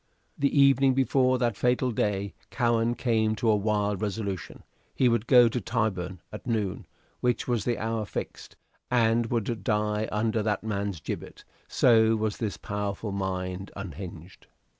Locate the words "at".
6.31-6.47